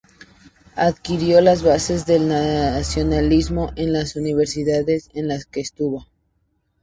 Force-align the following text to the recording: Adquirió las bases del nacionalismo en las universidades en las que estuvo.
Adquirió 0.77 1.41
las 1.41 1.61
bases 1.61 2.07
del 2.07 2.27
nacionalismo 2.27 3.71
en 3.75 3.93
las 3.93 4.15
universidades 4.15 5.09
en 5.13 5.27
las 5.27 5.45
que 5.45 5.61
estuvo. 5.61 6.07